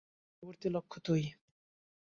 [0.33, 1.21] পরবর্তী লক্ষ্য তুই!